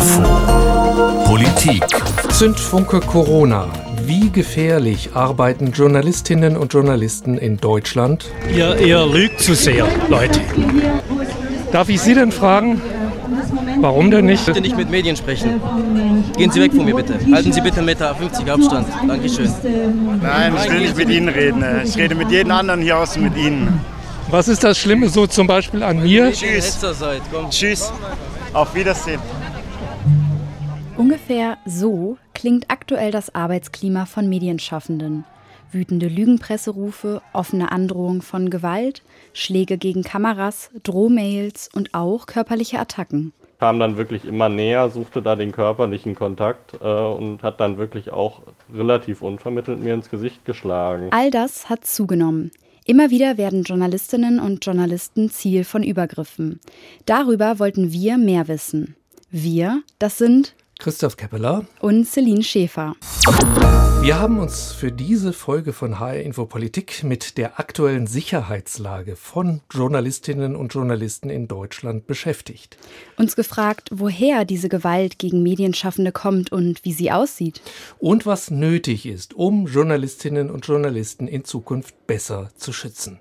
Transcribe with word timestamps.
Info 0.00 0.22
Politik 1.26 1.84
Zündfunke 2.32 3.00
Corona. 3.00 3.68
Wie 4.02 4.30
gefährlich 4.30 5.10
arbeiten 5.12 5.72
Journalistinnen 5.72 6.56
und 6.56 6.72
Journalisten 6.72 7.36
in 7.36 7.58
Deutschland? 7.58 8.24
Ihr, 8.54 8.78
ihr 8.78 9.04
lügt 9.06 9.40
zu 9.42 9.54
sehr, 9.54 9.86
Leute. 10.08 10.40
Darf 11.70 11.90
ich 11.90 12.00
Sie 12.00 12.14
denn 12.14 12.32
fragen, 12.32 12.80
warum 13.80 14.10
denn 14.10 14.24
nicht? 14.24 14.46
Bitte 14.46 14.62
nicht 14.62 14.76
mit 14.76 14.90
Medien 14.90 15.16
sprechen. 15.16 15.60
Gehen 16.34 16.50
Sie 16.50 16.62
weg 16.62 16.72
von 16.72 16.86
mir 16.86 16.94
bitte. 16.94 17.18
Halten 17.30 17.52
Sie 17.52 17.60
bitte 17.60 17.80
1,50 17.80 17.84
Meter 17.84 18.16
Abstand. 18.54 18.88
Dankeschön. 19.06 19.52
Nein, 20.22 20.54
ich 20.56 20.72
will 20.72 20.80
nicht 20.80 20.96
mit 20.96 21.10
Ihnen 21.10 21.28
reden. 21.28 21.62
Ich 21.84 21.96
rede 21.98 22.14
mit 22.14 22.30
jedem 22.30 22.52
anderen 22.52 22.80
hier 22.80 22.96
außen 22.96 23.22
mit 23.22 23.36
Ihnen. 23.36 23.84
Was 24.30 24.48
ist 24.48 24.64
das 24.64 24.78
Schlimme 24.78 25.10
so 25.10 25.26
zum 25.26 25.46
Beispiel 25.46 25.82
an 25.82 26.02
mir? 26.02 26.32
Tschüss. 26.32 26.80
Seid. 26.80 27.20
Komm. 27.30 27.50
Tschüss. 27.50 27.92
Auf 28.54 28.74
Wiedersehen. 28.74 29.20
Ungefähr 31.00 31.56
so 31.64 32.18
klingt 32.34 32.66
aktuell 32.68 33.10
das 33.10 33.34
Arbeitsklima 33.34 34.04
von 34.04 34.28
Medienschaffenden. 34.28 35.24
Wütende 35.72 36.08
Lügenpresserufe, 36.08 37.22
offene 37.32 37.72
Androhung 37.72 38.20
von 38.20 38.50
Gewalt, 38.50 39.00
Schläge 39.32 39.78
gegen 39.78 40.02
Kameras, 40.02 40.70
Drohmails 40.82 41.70
und 41.74 41.94
auch 41.94 42.26
körperliche 42.26 42.78
Attacken. 42.78 43.32
Kam 43.58 43.80
dann 43.80 43.96
wirklich 43.96 44.26
immer 44.26 44.50
näher, 44.50 44.90
suchte 44.90 45.22
da 45.22 45.36
den 45.36 45.52
körperlichen 45.52 46.14
Kontakt 46.14 46.74
äh, 46.82 46.86
und 46.86 47.42
hat 47.42 47.60
dann 47.60 47.78
wirklich 47.78 48.12
auch 48.12 48.42
relativ 48.70 49.22
unvermittelt 49.22 49.80
mir 49.80 49.94
ins 49.94 50.10
Gesicht 50.10 50.44
geschlagen. 50.44 51.08
All 51.12 51.30
das 51.30 51.70
hat 51.70 51.86
zugenommen. 51.86 52.50
Immer 52.84 53.08
wieder 53.08 53.38
werden 53.38 53.62
Journalistinnen 53.62 54.38
und 54.38 54.66
Journalisten 54.66 55.30
Ziel 55.30 55.64
von 55.64 55.82
Übergriffen. 55.82 56.60
Darüber 57.06 57.58
wollten 57.58 57.90
wir 57.90 58.18
mehr 58.18 58.48
wissen. 58.48 58.96
Wir, 59.30 59.82
das 59.98 60.18
sind 60.18 60.54
Christoph 60.80 61.16
Keppeler 61.18 61.66
und 61.80 62.06
Celine 62.06 62.42
Schäfer. 62.42 62.96
Wir 64.00 64.18
haben 64.18 64.38
uns 64.38 64.72
für 64.72 64.90
diese 64.90 65.34
Folge 65.34 65.74
von 65.74 66.00
HR 66.00 66.22
Info 66.22 66.46
Politik 66.46 67.04
mit 67.04 67.36
der 67.36 67.60
aktuellen 67.60 68.06
Sicherheitslage 68.06 69.14
von 69.14 69.60
Journalistinnen 69.70 70.56
und 70.56 70.72
Journalisten 70.72 71.28
in 71.28 71.48
Deutschland 71.48 72.06
beschäftigt. 72.06 72.78
Uns 73.18 73.36
gefragt, 73.36 73.90
woher 73.92 74.46
diese 74.46 74.70
Gewalt 74.70 75.18
gegen 75.18 75.42
Medienschaffende 75.42 76.12
kommt 76.12 76.50
und 76.50 76.82
wie 76.82 76.94
sie 76.94 77.12
aussieht. 77.12 77.60
Und 77.98 78.24
was 78.24 78.50
nötig 78.50 79.04
ist, 79.04 79.34
um 79.34 79.66
Journalistinnen 79.66 80.50
und 80.50 80.66
Journalisten 80.66 81.28
in 81.28 81.44
Zukunft 81.44 82.06
besser 82.06 82.50
zu 82.56 82.72
schützen. 82.72 83.20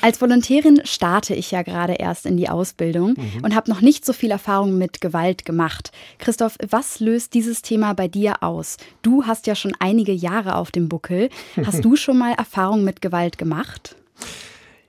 Als 0.00 0.20
Volontärin 0.20 0.80
starte 0.84 1.34
ich 1.34 1.50
ja 1.50 1.62
gerade 1.62 1.94
erst 1.94 2.26
in 2.26 2.36
die 2.36 2.48
Ausbildung 2.48 3.14
mhm. 3.16 3.44
und 3.44 3.54
habe 3.54 3.70
noch 3.70 3.80
nicht 3.80 4.04
so 4.04 4.12
viel 4.12 4.30
Erfahrung 4.30 4.78
mit 4.78 5.00
Gewalt 5.00 5.44
gemacht. 5.44 5.92
Christoph, 6.18 6.56
was 6.68 7.00
löst 7.00 7.34
dieses 7.34 7.62
Thema 7.62 7.94
bei 7.94 8.08
dir 8.08 8.42
aus? 8.42 8.76
Du 9.02 9.26
hast 9.26 9.46
ja 9.46 9.54
schon 9.54 9.72
einige 9.78 10.12
Jahre 10.12 10.56
auf 10.56 10.70
dem 10.70 10.88
Buckel. 10.88 11.30
Hast 11.64 11.84
du 11.84 11.96
schon 11.96 12.18
mal 12.18 12.32
Erfahrung 12.34 12.84
mit 12.84 13.02
Gewalt 13.02 13.36
gemacht? 13.38 13.96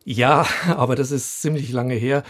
Ja, 0.06 0.46
aber 0.68 0.96
das 0.96 1.12
ist 1.12 1.42
ziemlich 1.42 1.72
lange 1.72 1.96
her. 1.96 2.24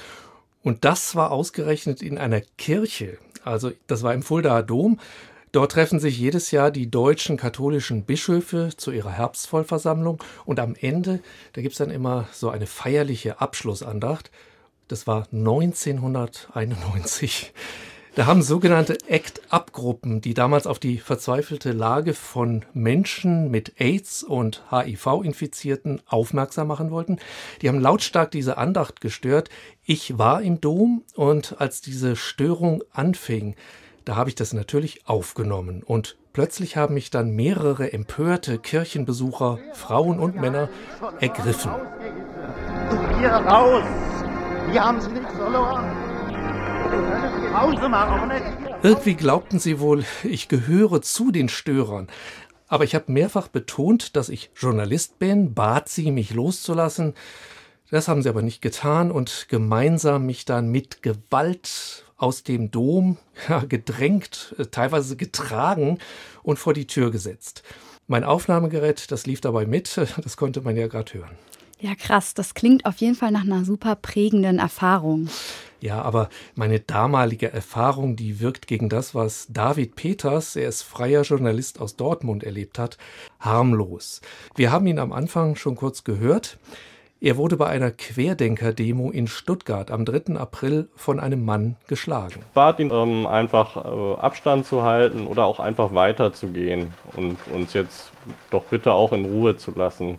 Und 0.63 0.85
das 0.85 1.15
war 1.15 1.31
ausgerechnet 1.31 2.01
in 2.01 2.17
einer 2.17 2.41
Kirche. 2.57 3.17
Also 3.43 3.71
das 3.87 4.03
war 4.03 4.13
im 4.13 4.21
Fuldaer 4.21 4.63
Dom. 4.63 4.99
Dort 5.51 5.71
treffen 5.71 5.99
sich 5.99 6.19
jedes 6.19 6.51
Jahr 6.51 6.69
die 6.69 6.91
deutschen 6.91 7.35
katholischen 7.35 8.03
Bischöfe 8.03 8.69
zu 8.77 8.91
ihrer 8.91 9.09
Herbstvollversammlung 9.11 10.23
und 10.45 10.59
am 10.59 10.75
Ende, 10.79 11.21
da 11.53 11.61
gibt 11.61 11.71
es 11.71 11.79
dann 11.79 11.89
immer 11.89 12.27
so 12.31 12.51
eine 12.51 12.67
feierliche 12.67 13.41
Abschlussandacht. 13.41 14.29
Das 14.87 15.07
war 15.07 15.27
1991. 15.31 17.51
Da 18.15 18.25
haben 18.25 18.41
sogenannte 18.41 18.97
ACT-UP-Gruppen, 19.09 20.21
die 20.21 20.33
damals 20.33 20.67
auf 20.67 20.77
die 20.77 20.97
verzweifelte 20.97 21.71
Lage 21.71 22.13
von 22.13 22.65
Menschen 22.73 23.49
mit 23.49 23.79
AIDS 23.79 24.23
und 24.23 24.63
HIV-Infizierten 24.71 26.01
aufmerksam 26.05 26.67
machen 26.67 26.91
wollten, 26.91 27.17
die 27.61 27.69
haben 27.69 27.79
lautstark 27.79 28.31
diese 28.31 28.57
Andacht 28.57 28.99
gestört. 29.01 29.49
Ich 29.85 30.17
war 30.17 30.41
im 30.41 30.59
Dom 30.59 31.03
und 31.15 31.61
als 31.61 31.81
diese 31.81 32.15
Störung 32.15 32.83
anfing, 32.91 33.55
da 34.09 34.15
habe 34.15 34.27
ich 34.27 34.35
das 34.35 34.53
natürlich 34.53 35.07
aufgenommen 35.07 35.83
und 35.83 36.17
plötzlich 36.33 36.75
haben 36.75 36.95
mich 36.95 37.11
dann 37.11 37.29
mehrere 37.29 37.93
empörte 37.93 38.57
Kirchenbesucher, 38.57 39.59
Frauen 39.73 40.19
und 40.19 40.35
Männer, 40.35 40.67
ergriffen. 41.19 41.69
Hier 43.19 43.29
raus! 43.29 43.83
Hier 44.71 44.83
haben 44.83 44.99
Sie 44.99 45.11
nichts 45.11 45.31
verloren! 45.35 45.85
Pause 47.53 47.87
machen, 47.87 48.19
aber 48.19 48.33
nicht 48.33 48.45
Irgendwie 48.81 49.13
glaubten 49.13 49.59
sie 49.59 49.79
wohl, 49.79 50.03
ich 50.23 50.47
gehöre 50.47 51.03
zu 51.03 51.29
den 51.29 51.47
Störern. 51.47 52.07
Aber 52.67 52.85
ich 52.85 52.95
habe 52.95 53.11
mehrfach 53.11 53.47
betont, 53.47 54.15
dass 54.15 54.29
ich 54.29 54.49
Journalist 54.55 55.19
bin, 55.19 55.53
bat 55.53 55.87
sie, 55.87 56.09
mich 56.09 56.33
loszulassen. 56.33 57.13
Das 57.91 58.07
haben 58.07 58.23
sie 58.23 58.29
aber 58.29 58.41
nicht 58.41 58.63
getan 58.63 59.11
und 59.11 59.45
gemeinsam 59.49 60.25
mich 60.25 60.45
dann 60.45 60.69
mit 60.69 61.03
Gewalt 61.03 62.05
aus 62.19 62.43
dem 62.43 62.69
Dom 62.69 63.17
ja, 63.49 63.59
gedrängt, 63.59 64.53
äh, 64.59 64.67
teilweise 64.67 65.15
getragen 65.15 65.97
und 66.43 66.59
vor 66.59 66.73
die 66.73 66.85
Tür 66.85 67.09
gesetzt. 67.09 67.63
Mein 68.07 68.23
Aufnahmegerät, 68.23 69.11
das 69.11 69.25
lief 69.25 69.41
dabei 69.41 69.65
mit, 69.65 69.97
das 70.23 70.37
konnte 70.37 70.61
man 70.61 70.75
ja 70.75 70.87
gerade 70.87 71.13
hören. 71.15 71.37
Ja, 71.81 71.95
krass. 71.95 72.33
Das 72.33 72.53
klingt 72.53 72.85
auf 72.85 72.97
jeden 72.97 73.15
Fall 73.15 73.31
nach 73.31 73.43
einer 73.43 73.63
super 73.63 73.95
prägenden 73.95 74.59
Erfahrung. 74.59 75.29
Ja, 75.79 76.01
aber 76.01 76.27
meine 76.55 76.81
damalige 76.81 77.53
Erfahrung, 77.53 78.17
die 78.17 78.41
wirkt 78.41 78.67
gegen 78.67 78.89
das, 78.89 79.15
was 79.15 79.47
David 79.49 79.95
Peters, 79.95 80.57
er 80.57 80.67
ist 80.67 80.81
freier 80.81 81.21
Journalist 81.21 81.79
aus 81.79 81.95
Dortmund, 81.95 82.43
erlebt 82.43 82.77
hat, 82.77 82.97
harmlos. 83.39 84.19
Wir 84.55 84.73
haben 84.73 84.87
ihn 84.87 84.99
am 84.99 85.13
Anfang 85.13 85.55
schon 85.55 85.75
kurz 85.75 86.03
gehört. 86.03 86.59
Er 87.21 87.35
wurde 87.35 87.57
bei 87.57 87.67
einer 87.67 87.91
Querdenker-Demo 87.91 89.11
in 89.11 89.27
Stuttgart 89.27 89.91
am 89.91 90.05
3. 90.05 90.37
April 90.37 90.87
von 90.95 91.19
einem 91.19 91.43
Mann 91.43 91.75
geschlagen. 91.87 92.35
Ich 92.39 92.53
bat 92.53 92.79
ihn, 92.79 92.91
ähm, 92.93 93.27
einfach 93.27 93.75
äh, 93.75 94.21
Abstand 94.21 94.65
zu 94.65 94.83
halten 94.83 95.27
oder 95.27 95.43
auch 95.43 95.59
einfach 95.59 95.93
weiterzugehen 95.93 96.93
und 97.17 97.37
uns 97.53 97.73
jetzt 97.73 98.13
doch 98.51 98.63
bitte 98.63 98.93
auch 98.93 99.11
in 99.11 99.25
Ruhe 99.25 99.57
zu 99.57 99.71
lassen. 99.75 100.17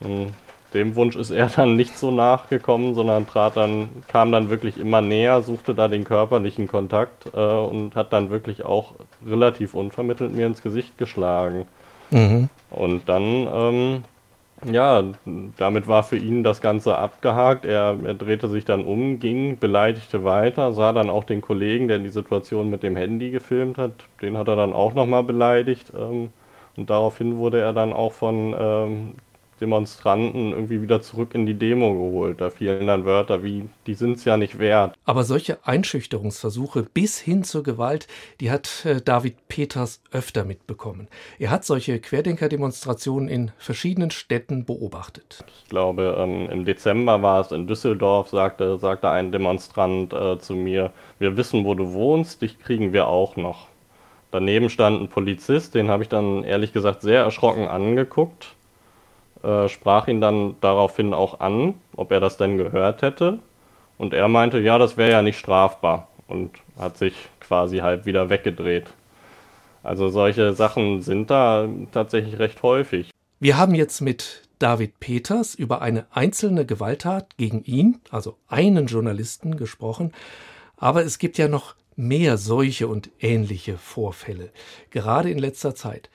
Und 0.00 0.32
dem 0.72 0.96
Wunsch 0.96 1.16
ist 1.16 1.32
er 1.32 1.46
dann 1.56 1.76
nicht 1.76 1.98
so 1.98 2.10
nachgekommen, 2.10 2.94
sondern 2.94 3.26
trat 3.26 3.58
dann, 3.58 3.90
kam 4.08 4.32
dann 4.32 4.48
wirklich 4.48 4.78
immer 4.78 5.02
näher, 5.02 5.42
suchte 5.42 5.74
da 5.74 5.86
den 5.88 6.04
körperlichen 6.04 6.66
Kontakt 6.66 7.26
äh, 7.34 7.40
und 7.40 7.94
hat 7.94 8.10
dann 8.14 8.30
wirklich 8.30 8.64
auch 8.64 8.94
relativ 9.26 9.74
unvermittelt 9.74 10.32
mir 10.32 10.46
ins 10.46 10.62
Gesicht 10.62 10.96
geschlagen. 10.96 11.66
Mhm. 12.10 12.48
Und 12.70 13.06
dann 13.06 13.22
ähm, 13.52 14.04
ja, 14.64 15.02
damit 15.56 15.88
war 15.88 16.02
für 16.02 16.16
ihn 16.16 16.44
das 16.44 16.60
Ganze 16.60 16.96
abgehakt. 16.96 17.64
Er, 17.64 17.96
er, 18.04 18.14
drehte 18.14 18.48
sich 18.48 18.64
dann 18.64 18.84
um, 18.84 19.18
ging, 19.18 19.58
beleidigte 19.58 20.24
weiter, 20.24 20.72
sah 20.72 20.92
dann 20.92 21.10
auch 21.10 21.24
den 21.24 21.40
Kollegen, 21.40 21.88
der 21.88 21.98
die 21.98 22.10
Situation 22.10 22.70
mit 22.70 22.82
dem 22.82 22.96
Handy 22.96 23.30
gefilmt 23.30 23.78
hat, 23.78 23.92
den 24.20 24.38
hat 24.38 24.48
er 24.48 24.56
dann 24.56 24.72
auch 24.72 24.94
nochmal 24.94 25.24
beleidigt. 25.24 25.92
Ähm, 25.96 26.30
und 26.76 26.90
daraufhin 26.90 27.36
wurde 27.38 27.60
er 27.60 27.72
dann 27.72 27.92
auch 27.92 28.12
von 28.12 28.54
ähm, 28.58 29.14
Demonstranten 29.62 30.50
irgendwie 30.50 30.82
wieder 30.82 31.00
zurück 31.00 31.34
in 31.34 31.46
die 31.46 31.54
Demo 31.54 31.92
geholt. 31.92 32.40
Da 32.40 32.50
fielen 32.50 32.88
dann 32.88 33.06
Wörter 33.06 33.42
wie, 33.42 33.68
die 33.86 33.94
sind 33.94 34.18
es 34.18 34.24
ja 34.24 34.36
nicht 34.36 34.58
wert. 34.58 34.94
Aber 35.04 35.24
solche 35.24 35.64
Einschüchterungsversuche 35.64 36.82
bis 36.82 37.18
hin 37.18 37.44
zur 37.44 37.62
Gewalt, 37.62 38.08
die 38.40 38.50
hat 38.50 38.84
äh, 38.84 39.00
David 39.00 39.48
Peters 39.48 40.02
öfter 40.10 40.44
mitbekommen. 40.44 41.08
Er 41.38 41.50
hat 41.50 41.64
solche 41.64 42.00
Querdenker-Demonstrationen 42.00 43.28
in 43.28 43.52
verschiedenen 43.56 44.10
Städten 44.10 44.64
beobachtet. 44.64 45.44
Ich 45.62 45.70
glaube, 45.70 46.16
ähm, 46.18 46.50
im 46.50 46.64
Dezember 46.64 47.22
war 47.22 47.40
es 47.40 47.52
in 47.52 47.66
Düsseldorf, 47.66 48.28
sagte, 48.28 48.78
sagte 48.78 49.08
ein 49.08 49.30
Demonstrant 49.30 50.12
äh, 50.12 50.38
zu 50.38 50.54
mir, 50.54 50.92
wir 51.20 51.36
wissen, 51.36 51.64
wo 51.64 51.74
du 51.74 51.92
wohnst, 51.92 52.42
dich 52.42 52.58
kriegen 52.58 52.92
wir 52.92 53.06
auch 53.06 53.36
noch. 53.36 53.68
Daneben 54.32 54.70
stand 54.70 55.00
ein 55.00 55.08
Polizist, 55.08 55.74
den 55.76 55.88
habe 55.88 56.02
ich 56.02 56.08
dann 56.08 56.42
ehrlich 56.42 56.72
gesagt 56.72 57.02
sehr 57.02 57.22
erschrocken 57.22 57.68
angeguckt 57.68 58.56
äh, 59.42 59.68
sprach 59.68 60.08
ihn 60.08 60.20
dann 60.20 60.56
daraufhin 60.60 61.14
auch 61.14 61.40
an, 61.40 61.74
ob 61.96 62.12
er 62.12 62.20
das 62.20 62.36
denn 62.36 62.58
gehört 62.58 63.02
hätte. 63.02 63.38
Und 63.98 64.14
er 64.14 64.28
meinte, 64.28 64.58
ja, 64.58 64.78
das 64.78 64.96
wäre 64.96 65.10
ja 65.10 65.22
nicht 65.22 65.38
strafbar 65.38 66.08
und 66.28 66.50
hat 66.78 66.96
sich 66.96 67.14
quasi 67.40 67.78
halb 67.78 68.06
wieder 68.06 68.30
weggedreht. 68.30 68.86
Also 69.82 70.08
solche 70.08 70.52
Sachen 70.54 71.02
sind 71.02 71.30
da 71.30 71.68
tatsächlich 71.92 72.38
recht 72.38 72.62
häufig. 72.62 73.10
Wir 73.40 73.58
haben 73.58 73.74
jetzt 73.74 74.00
mit 74.00 74.42
David 74.58 75.00
Peters 75.00 75.56
über 75.56 75.82
eine 75.82 76.06
einzelne 76.12 76.64
Gewalttat 76.64 77.36
gegen 77.36 77.64
ihn, 77.64 78.00
also 78.10 78.36
einen 78.48 78.86
Journalisten, 78.86 79.56
gesprochen. 79.56 80.12
Aber 80.76 81.04
es 81.04 81.18
gibt 81.18 81.36
ja 81.36 81.48
noch 81.48 81.74
mehr 81.96 82.38
solche 82.38 82.86
und 82.86 83.10
ähnliche 83.20 83.76
Vorfälle, 83.76 84.50
gerade 84.90 85.30
in 85.30 85.38
letzter 85.38 85.74
Zeit. 85.74 86.10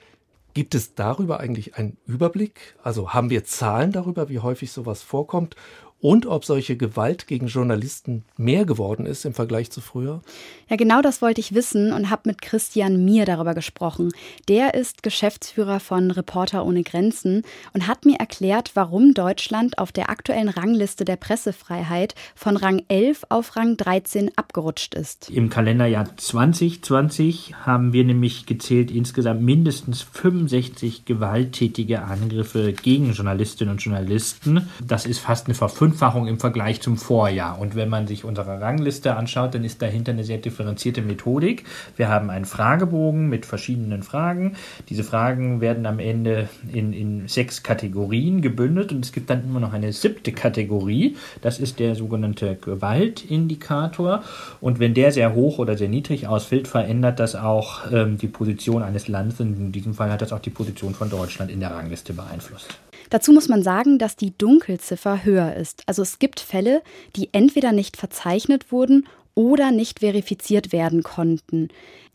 Gibt 0.58 0.74
es 0.74 0.96
darüber 0.96 1.40
eigentlich 1.40 1.76
einen 1.76 1.98
Überblick? 2.08 2.76
Also 2.82 3.14
haben 3.14 3.30
wir 3.30 3.44
Zahlen 3.44 3.92
darüber, 3.92 4.28
wie 4.28 4.40
häufig 4.40 4.72
sowas 4.72 5.04
vorkommt? 5.04 5.56
Und 6.00 6.26
ob 6.26 6.46
solche 6.46 6.78
Gewalt 6.78 7.28
gegen 7.28 7.48
Journalisten 7.48 8.24
mehr 8.38 8.66
geworden 8.66 9.06
ist 9.06 9.26
im 9.26 9.34
Vergleich 9.34 9.72
zu 9.72 9.82
früher? 9.82 10.22
Ja, 10.70 10.76
genau 10.76 11.02
das 11.02 11.22
wollte 11.22 11.42
ich 11.42 11.56
wissen 11.56 11.92
und 11.92 12.10
habe 12.10 12.24
mit 12.26 12.42
Christian 12.42 13.04
Mier 13.04 13.26
darüber 13.26 13.54
gesprochen. 13.54 14.12
Der 14.48 14.74
ist 14.74 15.02
Geschäftsführer 15.02 15.80
von 15.80 16.12
Reporter 16.12 16.66
ohne 16.66 16.84
Grenzen 16.84 17.44
und 17.74 17.88
hat 17.88 18.06
mir 18.06 18.18
erklärt, 18.18 18.72
warum 18.76 19.14
Deutschland 19.14 19.80
auf 19.80 19.92
der 19.92 20.10
aktuellen 20.10 20.50
Rangliste 20.50 21.06
der 21.06 21.16
Pressefreiheit 21.16 22.16
von 22.36 22.58
Rang 22.58 22.84
11 22.90 23.26
auf 23.30 23.56
Rang 23.56 23.78
13 23.78 24.32
abgerutscht 24.36 24.94
ist. 24.94 25.30
Im 25.30 25.50
Kalenderjahr 25.50 26.16
2020 26.16 27.56
haben 27.66 27.94
wir 27.94 28.04
nämlich 28.04 28.46
gezählt 28.46 28.92
insgesamt 28.92 29.42
mindestens 29.42 30.02
65 30.02 31.06
gewalttätige 31.06 32.04
Angriffe 32.04 32.74
gegen 32.74 33.14
Journalistinnen 33.14 33.74
und 33.74 33.82
Journalisten. 33.82 34.70
Das 34.86 35.06
ist 35.06 35.20
fast 35.20 35.48
eine 35.48 35.56
Verfünffachung 35.88 36.28
im 36.28 36.40
Vergleich 36.40 36.82
zum 36.82 36.98
Vorjahr. 36.98 37.60
Und 37.60 37.76
wenn 37.76 37.90
man 37.90 38.08
sich 38.08 38.26
unsere 38.26 38.60
Rangliste 38.60 39.16
anschaut, 39.16 39.56
dann 39.56 39.64
ist 39.64 39.82
dahinter 39.82 40.12
eine 40.12 40.24
sehr 40.24 40.38
differenzierte 40.38 41.02
Methodik. 41.02 41.64
Wir 41.96 42.10
haben 42.10 42.30
einen 42.30 42.46
Fragebogen 42.46 43.30
mit 43.30 43.46
verschiedenen 43.46 44.04
Fragen. 44.04 44.56
Diese 44.90 45.04
Fragen 45.04 45.62
werden 45.62 45.86
am 45.86 46.00
Ende 46.00 46.50
in, 46.74 46.94
in 46.94 47.28
sechs 47.28 47.64
Kategorien 47.64 48.42
gebündelt 48.42 48.92
und 48.92 49.06
es 49.06 49.12
gibt 49.12 49.30
dann 49.30 49.44
immer 49.46 49.60
noch 49.60 49.74
eine 49.74 49.94
siebte 49.94 50.32
Kategorie. 50.34 51.16
Das 51.42 51.60
ist 51.60 51.80
der 51.80 51.96
sogenannte 51.96 52.56
Gewaltindikator. 52.56 54.24
Und 54.60 54.80
wenn 54.80 54.94
der 54.94 55.12
sehr 55.12 55.34
hoch 55.34 55.58
oder 55.58 55.78
sehr 55.78 55.90
niedrig 55.90 56.28
ausfällt, 56.28 56.68
verändert 56.68 57.20
das 57.20 57.36
auch 57.36 57.92
ähm, 57.92 58.18
die 58.18 58.28
Position 58.28 58.84
eines 58.84 59.08
Landes. 59.08 59.40
In 59.40 59.72
diesem 59.72 59.94
Fall 59.94 60.12
hat 60.12 60.22
das 60.22 60.34
auch 60.34 60.40
die 60.40 60.50
Position 60.50 60.94
von 60.94 61.10
Deutschland 61.10 61.50
in 61.50 61.60
der 61.60 61.72
Rangliste 61.72 62.14
beeinflusst. 62.14 62.78
Dazu 63.10 63.32
muss 63.32 63.48
man 63.48 63.64
sagen, 63.64 64.00
dass 64.00 64.16
die 64.16 64.38
Dunkelziffer 64.38 65.24
höher 65.24 65.56
ist. 65.56 65.84
Also 65.86 66.02
es 66.02 66.20
gibt 66.20 66.40
Fälle, 66.40 66.82
die 67.16 67.30
entweder 67.32 67.72
nicht 67.72 67.98
verzeichnet 67.98 68.72
wurden 68.72 69.08
oder 69.36 69.72
nicht 69.72 70.00
verifiziert 70.00 70.72
werden 70.72 71.04
konnten. 71.04 71.70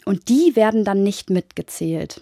Und 0.05 0.29
die 0.29 0.57
werden 0.57 0.85
dann 0.85 1.03
nicht 1.03 1.31
mitgezählt. 1.31 2.21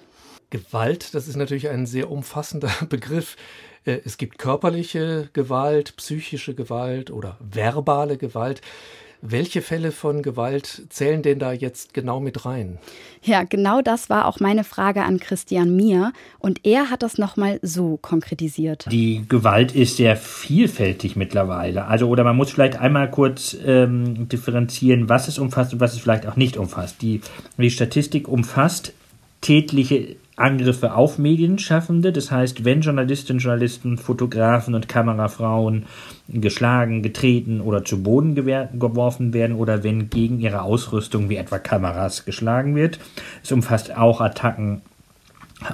Gewalt, 0.51 1.15
das 1.15 1.29
ist 1.29 1.37
natürlich 1.37 1.69
ein 1.69 1.87
sehr 1.87 2.11
umfassender 2.11 2.71
Begriff. 2.89 3.37
Äh, 3.85 4.01
es 4.05 4.19
gibt 4.19 4.39
körperliche 4.39 5.31
Gewalt, 5.33 5.97
psychische 5.97 6.55
Gewalt 6.55 7.11
oder 7.11 7.39
verbale 7.41 8.19
Gewalt. 8.19 8.61
Welche 9.23 9.61
Fälle 9.61 9.93
von 9.93 10.23
Gewalt 10.23 10.87
zählen 10.89 11.23
denn 11.23 11.39
da 11.39 11.53
jetzt 11.53 11.93
genau 11.93 12.21
mit 12.21 12.47
rein? 12.47 12.79
Ja, 13.23 13.43
genau 13.43 13.83
das 13.83 14.09
war 14.09 14.27
auch 14.27 14.41
meine 14.41 14.65
Frage 14.65 15.03
an 15.03 15.21
Christian 15.21 15.77
Mier 15.77 16.13
und 16.39 16.65
er 16.65 16.89
hat 16.89 17.03
das 17.03 17.19
nochmal 17.19 17.59
so 17.61 17.99
konkretisiert. 17.99 18.87
Die 18.91 19.27
Gewalt 19.29 19.75
ist 19.75 19.99
sehr 19.99 20.17
vielfältig 20.17 21.17
mittlerweile. 21.17 21.85
Also, 21.85 22.09
oder 22.09 22.25
man 22.25 22.37
muss 22.37 22.51
vielleicht 22.51 22.81
einmal 22.81 23.11
kurz 23.11 23.55
ähm, 23.63 24.27
differenzieren, 24.29 25.11
was 25.11 25.29
es 25.29 25.39
umfasst 25.39 25.75
und 25.75 25.81
was 25.81 25.93
es 25.93 26.01
vielleicht 26.01 26.27
auch 26.27 26.37
nicht 26.37 26.57
umfasst. 26.57 27.03
Die, 27.03 27.21
die 27.59 27.71
Statistik 27.71 28.27
umfasst 28.27 28.95
tätliche 29.43 30.17
Angriffe 30.41 30.95
auf 30.95 31.19
Medienschaffende. 31.19 32.13
Das 32.13 32.31
heißt, 32.31 32.65
wenn 32.65 32.81
Journalistinnen, 32.81 33.41
Journalisten, 33.41 33.99
Fotografen 33.99 34.75
und 34.75 34.89
Kamerafrauen 34.89 35.85
geschlagen, 36.29 37.03
getreten 37.03 37.61
oder 37.61 37.85
zu 37.85 38.03
Boden 38.03 38.35
geworfen 38.35 39.33
werden 39.35 39.57
oder 39.57 39.85
wenn 39.85 40.11
gegen 40.11 40.41
ihre 40.41 40.63
Ausrüstung 40.63 41.29
wie 41.29 41.37
etwa 41.37 41.59
Kameras 41.59 42.25
geschlagen 42.25 42.75
wird. 42.75 42.99
Es 43.43 43.53
umfasst 43.53 43.97
auch 43.97 44.21
Attacken 44.21 44.83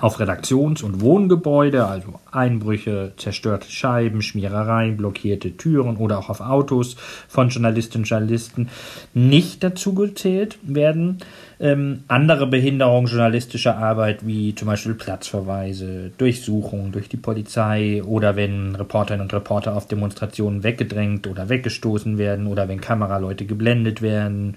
auf 0.01 0.19
Redaktions- 0.19 0.83
und 0.83 1.01
Wohngebäude, 1.01 1.87
also 1.87 2.21
Einbrüche, 2.33 3.13
zerstörte 3.17 3.71
Scheiben, 3.71 4.21
Schmierereien, 4.21 4.97
blockierte 4.97 5.57
Türen 5.57 5.97
oder 5.97 6.19
auch 6.19 6.29
auf 6.29 6.41
Autos 6.41 6.97
von 7.29 7.51
Journalistinnen 7.51 8.03
und 8.03 8.09
Journalisten 8.09 8.69
nicht 9.15 9.63
dazu 9.63 9.95
gezählt 9.95 10.59
werden. 10.63 11.19
Ähm, 11.59 12.05
andere 12.07 12.47
Behinderungen 12.47 13.07
journalistischer 13.07 13.79
Arbeit, 13.79 14.27
wie 14.27 14.55
zum 14.55 14.69
Beispiel 14.69 14.95
Platzverweise, 14.95 16.11
Durchsuchungen 16.19 16.93
durch 16.93 17.09
die 17.09 17.17
Polizei 17.17 18.03
oder 18.05 18.37
wenn 18.37 18.75
Reporterinnen 18.75 19.23
und 19.23 19.33
Reporter 19.33 19.75
auf 19.75 19.89
Demonstrationen 19.89 20.63
weggedrängt 20.63 21.27
oder 21.27 21.49
weggestoßen 21.49 22.19
werden 22.19 22.47
oder 22.47 22.69
wenn 22.69 22.83
Kameraleute 22.83 23.47
geblendet 23.47 24.03
werden 24.03 24.57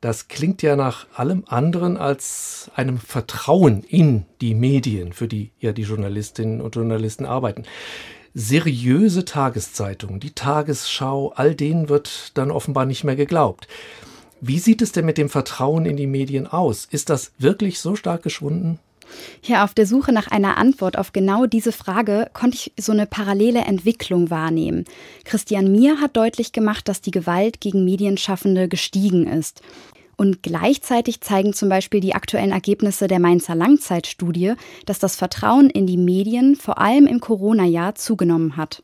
Das 0.00 0.26
klingt 0.26 0.62
ja 0.62 0.74
nach 0.74 1.06
allem 1.14 1.44
anderen 1.46 1.96
als 1.96 2.72
einem 2.74 2.98
Vertrauen 2.98 3.84
in 3.84 4.26
die 4.40 4.54
Medien, 4.54 5.12
für 5.12 5.28
die 5.28 5.52
ja 5.60 5.72
die 5.72 5.84
Journalistinnen 5.84 6.60
und 6.60 6.74
Journalisten 6.74 7.24
arbeiten. 7.24 7.62
Seriöse 8.34 9.24
Tageszeitungen, 9.24 10.18
die 10.18 10.32
Tagesschau, 10.32 11.32
all 11.36 11.54
denen 11.54 11.88
wird 11.88 12.36
dann 12.36 12.50
offenbar 12.50 12.84
nicht 12.84 13.04
mehr 13.04 13.16
geglaubt. 13.16 13.68
Wie 14.40 14.58
sieht 14.58 14.82
es 14.82 14.90
denn 14.90 15.06
mit 15.06 15.18
dem 15.18 15.28
Vertrauen 15.28 15.86
in 15.86 15.96
die 15.96 16.08
Medien 16.08 16.48
aus? 16.48 16.88
Ist 16.90 17.10
das 17.10 17.30
wirklich 17.38 17.78
so 17.78 17.94
stark 17.94 18.24
geschwunden? 18.24 18.80
Ja, 19.42 19.64
auf 19.64 19.74
der 19.74 19.86
Suche 19.86 20.12
nach 20.12 20.28
einer 20.28 20.58
Antwort 20.58 20.98
auf 20.98 21.12
genau 21.12 21.46
diese 21.46 21.72
Frage 21.72 22.30
konnte 22.32 22.56
ich 22.56 22.72
so 22.78 22.92
eine 22.92 23.06
parallele 23.06 23.60
Entwicklung 23.60 24.30
wahrnehmen. 24.30 24.84
Christian 25.24 25.72
Mier 25.72 26.00
hat 26.00 26.16
deutlich 26.16 26.52
gemacht, 26.52 26.88
dass 26.88 27.00
die 27.00 27.10
Gewalt 27.10 27.60
gegen 27.60 27.84
Medienschaffende 27.84 28.68
gestiegen 28.68 29.26
ist. 29.26 29.62
Und 30.16 30.42
gleichzeitig 30.42 31.22
zeigen 31.22 31.54
zum 31.54 31.70
Beispiel 31.70 32.00
die 32.00 32.14
aktuellen 32.14 32.52
Ergebnisse 32.52 33.06
der 33.06 33.20
Mainzer 33.20 33.54
Langzeitstudie, 33.54 34.52
dass 34.84 34.98
das 34.98 35.16
Vertrauen 35.16 35.70
in 35.70 35.86
die 35.86 35.96
Medien 35.96 36.56
vor 36.56 36.76
allem 36.78 37.06
im 37.06 37.20
Corona-Jahr 37.20 37.94
zugenommen 37.94 38.58
hat. 38.58 38.82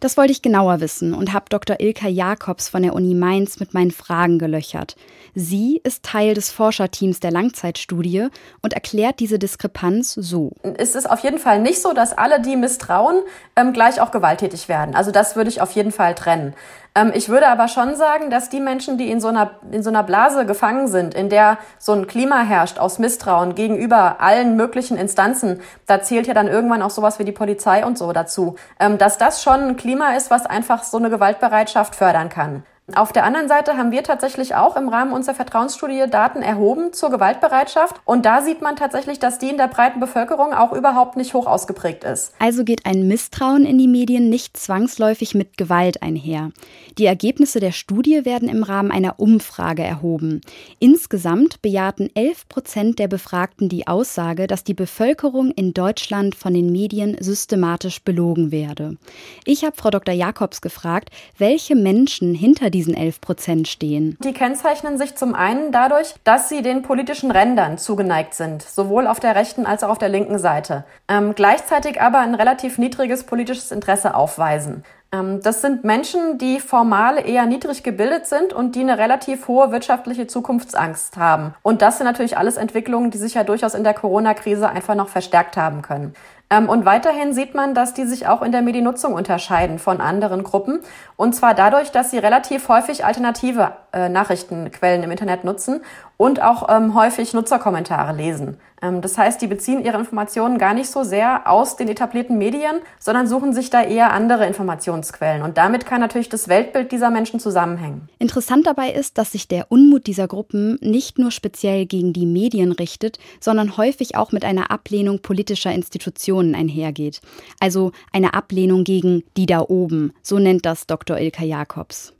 Das 0.00 0.16
wollte 0.16 0.32
ich 0.32 0.42
genauer 0.42 0.80
wissen 0.80 1.14
und 1.14 1.32
habe 1.32 1.46
Dr. 1.48 1.80
Ilka 1.80 2.08
Jakobs 2.08 2.68
von 2.68 2.82
der 2.82 2.94
Uni 2.94 3.14
Mainz 3.14 3.60
mit 3.60 3.74
meinen 3.74 3.90
Fragen 3.90 4.38
gelöchert. 4.38 4.96
Sie 5.34 5.80
ist 5.84 6.02
Teil 6.02 6.34
des 6.34 6.50
Forscherteams 6.50 7.20
der 7.20 7.30
Langzeitstudie 7.30 8.28
und 8.62 8.72
erklärt 8.72 9.20
diese 9.20 9.38
Diskrepanz 9.38 10.14
so. 10.14 10.52
Es 10.78 10.94
ist 10.94 11.08
auf 11.08 11.20
jeden 11.20 11.38
Fall 11.38 11.60
nicht 11.60 11.82
so, 11.82 11.92
dass 11.92 12.16
alle, 12.16 12.40
die 12.40 12.56
misstrauen, 12.56 13.20
ähm, 13.54 13.72
gleich 13.72 14.00
auch 14.00 14.10
gewalttätig 14.10 14.68
werden. 14.68 14.94
Also 14.94 15.10
das 15.10 15.36
würde 15.36 15.50
ich 15.50 15.60
auf 15.60 15.72
jeden 15.72 15.92
Fall 15.92 16.14
trennen. 16.14 16.54
Ähm, 16.96 17.12
ich 17.14 17.28
würde 17.28 17.46
aber 17.48 17.68
schon 17.68 17.94
sagen, 17.94 18.30
dass 18.30 18.48
die 18.48 18.58
Menschen, 18.58 18.96
die 18.96 19.10
in 19.10 19.20
so, 19.20 19.28
einer, 19.28 19.50
in 19.70 19.82
so 19.82 19.90
einer 19.90 20.02
Blase 20.02 20.46
gefangen 20.46 20.88
sind, 20.88 21.14
in 21.14 21.28
der 21.28 21.58
so 21.78 21.92
ein 21.92 22.06
Klima 22.06 22.40
herrscht 22.40 22.78
aus 22.78 22.98
Misstrauen 22.98 23.54
gegenüber 23.54 24.16
allen 24.20 24.56
möglichen 24.56 24.96
Instanzen, 24.96 25.60
da 25.86 26.02
zählt 26.02 26.26
ja 26.26 26.34
dann 26.34 26.48
irgendwann 26.48 26.82
auch 26.82 26.90
sowas 26.90 27.18
wie 27.18 27.24
die 27.24 27.32
Polizei 27.32 27.84
und 27.84 27.98
so 27.98 28.12
dazu, 28.12 28.56
ähm, 28.80 28.96
dass 28.96 29.18
das 29.18 29.42
schon 29.42 29.60
ein 29.60 29.76
Klima 29.76 30.14
ist, 30.16 30.30
was 30.30 30.46
einfach 30.46 30.82
so 30.82 30.96
eine 30.96 31.10
Gewaltbereitschaft 31.10 31.94
fördern 31.94 32.30
kann. 32.30 32.64
Auf 32.94 33.12
der 33.12 33.24
anderen 33.24 33.48
Seite 33.48 33.76
haben 33.76 33.90
wir 33.90 34.04
tatsächlich 34.04 34.54
auch 34.54 34.76
im 34.76 34.88
Rahmen 34.88 35.12
unserer 35.12 35.34
Vertrauensstudie 35.34 36.04
Daten 36.08 36.40
erhoben 36.40 36.92
zur 36.92 37.10
Gewaltbereitschaft. 37.10 37.96
Und 38.04 38.24
da 38.24 38.42
sieht 38.42 38.62
man 38.62 38.76
tatsächlich, 38.76 39.18
dass 39.18 39.40
die 39.40 39.48
in 39.48 39.56
der 39.56 39.66
breiten 39.66 39.98
Bevölkerung 39.98 40.54
auch 40.54 40.72
überhaupt 40.72 41.16
nicht 41.16 41.34
hoch 41.34 41.48
ausgeprägt 41.48 42.04
ist. 42.04 42.32
Also 42.38 42.62
geht 42.62 42.86
ein 42.86 43.08
Misstrauen 43.08 43.66
in 43.66 43.76
die 43.76 43.88
Medien 43.88 44.28
nicht 44.28 44.56
zwangsläufig 44.56 45.34
mit 45.34 45.56
Gewalt 45.56 46.00
einher. 46.00 46.52
Die 46.96 47.06
Ergebnisse 47.06 47.58
der 47.58 47.72
Studie 47.72 48.24
werden 48.24 48.48
im 48.48 48.62
Rahmen 48.62 48.92
einer 48.92 49.18
Umfrage 49.18 49.82
erhoben. 49.82 50.40
Insgesamt 50.78 51.60
bejahten 51.62 52.14
11 52.14 52.48
Prozent 52.48 52.98
der 53.00 53.08
Befragten 53.08 53.68
die 53.68 53.88
Aussage, 53.88 54.46
dass 54.46 54.62
die 54.62 54.74
Bevölkerung 54.74 55.50
in 55.50 55.74
Deutschland 55.74 56.36
von 56.36 56.54
den 56.54 56.70
Medien 56.70 57.16
systematisch 57.18 58.02
belogen 58.02 58.52
werde. 58.52 58.96
Ich 59.44 59.64
habe 59.64 59.74
Frau 59.76 59.90
Dr. 59.90 60.14
Jakobs 60.14 60.60
gefragt, 60.60 61.10
welche 61.36 61.74
Menschen 61.74 62.32
hinter 62.32 62.70
diesen 62.76 62.94
11 62.94 63.20
Prozent 63.22 63.68
stehen. 63.68 64.18
Die 64.22 64.34
kennzeichnen 64.34 64.98
sich 64.98 65.16
zum 65.16 65.34
einen 65.34 65.72
dadurch, 65.72 66.14
dass 66.24 66.50
sie 66.50 66.60
den 66.60 66.82
politischen 66.82 67.30
Rändern 67.30 67.78
zugeneigt 67.78 68.34
sind, 68.34 68.62
sowohl 68.62 69.06
auf 69.06 69.18
der 69.18 69.34
rechten 69.34 69.64
als 69.64 69.82
auch 69.82 69.88
auf 69.88 69.98
der 69.98 70.10
linken 70.10 70.38
Seite. 70.38 70.84
Ähm, 71.08 71.34
gleichzeitig 71.34 72.00
aber 72.00 72.18
ein 72.18 72.34
relativ 72.34 72.76
niedriges 72.76 73.24
politisches 73.24 73.72
Interesse 73.72 74.14
aufweisen. 74.14 74.84
Ähm, 75.12 75.40
das 75.42 75.62
sind 75.62 75.84
Menschen, 75.84 76.38
die 76.38 76.60
formal 76.60 77.26
eher 77.26 77.46
niedrig 77.46 77.82
gebildet 77.82 78.26
sind 78.26 78.52
und 78.52 78.74
die 78.74 78.80
eine 78.80 78.98
relativ 78.98 79.48
hohe 79.48 79.70
wirtschaftliche 79.72 80.26
Zukunftsangst 80.26 81.16
haben. 81.16 81.54
Und 81.62 81.82
das 81.82 81.98
sind 81.98 82.06
natürlich 82.06 82.36
alles 82.36 82.56
Entwicklungen, 82.56 83.10
die 83.10 83.18
sich 83.18 83.34
ja 83.34 83.44
durchaus 83.44 83.74
in 83.74 83.84
der 83.84 83.94
Corona-Krise 83.94 84.68
einfach 84.68 84.94
noch 84.94 85.08
verstärkt 85.08 85.56
haben 85.56 85.82
können. 85.82 86.14
Ähm, 86.48 86.68
und 86.68 86.84
weiterhin 86.84 87.32
sieht 87.32 87.54
man, 87.54 87.74
dass 87.74 87.94
die 87.94 88.04
sich 88.04 88.26
auch 88.26 88.42
in 88.42 88.52
der 88.52 88.62
Mediennutzung 88.62 89.14
unterscheiden 89.14 89.78
von 89.78 90.00
anderen 90.00 90.44
Gruppen. 90.44 90.80
Und 91.16 91.34
zwar 91.34 91.54
dadurch, 91.54 91.90
dass 91.90 92.10
sie 92.10 92.18
relativ 92.18 92.68
häufig 92.68 93.04
alternative 93.04 93.72
äh, 93.96 94.10
Nachrichtenquellen 94.10 95.02
im 95.02 95.10
Internet 95.10 95.44
nutzen 95.44 95.80
und 96.18 96.42
auch 96.42 96.68
ähm, 96.68 96.94
häufig 96.94 97.32
Nutzerkommentare 97.32 98.14
lesen. 98.14 98.58
Ähm, 98.82 99.00
das 99.00 99.16
heißt, 99.16 99.40
die 99.40 99.46
beziehen 99.46 99.82
ihre 99.82 99.98
Informationen 99.98 100.58
gar 100.58 100.74
nicht 100.74 100.90
so 100.90 101.02
sehr 101.02 101.50
aus 101.50 101.76
den 101.76 101.88
etablierten 101.88 102.36
Medien, 102.36 102.76
sondern 102.98 103.26
suchen 103.26 103.54
sich 103.54 103.70
da 103.70 103.82
eher 103.82 104.12
andere 104.12 104.46
Informationsquellen. 104.46 105.40
Und 105.40 105.56
damit 105.56 105.86
kann 105.86 106.02
natürlich 106.02 106.28
das 106.28 106.48
Weltbild 106.48 106.92
dieser 106.92 107.10
Menschen 107.10 107.40
zusammenhängen. 107.40 108.10
Interessant 108.18 108.66
dabei 108.66 108.90
ist, 108.90 109.16
dass 109.16 109.32
sich 109.32 109.48
der 109.48 109.72
Unmut 109.72 110.06
dieser 110.06 110.28
Gruppen 110.28 110.78
nicht 110.82 111.18
nur 111.18 111.30
speziell 111.30 111.86
gegen 111.86 112.12
die 112.12 112.26
Medien 112.26 112.72
richtet, 112.72 113.18
sondern 113.40 113.78
häufig 113.78 114.14
auch 114.16 114.30
mit 114.30 114.44
einer 114.44 114.70
Ablehnung 114.70 115.20
politischer 115.20 115.72
Institutionen 115.72 116.54
einhergeht. 116.54 117.22
Also 117.60 117.92
eine 118.12 118.34
Ablehnung 118.34 118.84
gegen 118.84 119.24
die 119.38 119.46
da 119.46 119.60
oben, 119.60 120.12
so 120.22 120.38
nennt 120.38 120.66
das 120.66 120.86
Dr. 120.86 121.16
Ilka 121.16 121.44
Jakobs. 121.44 122.15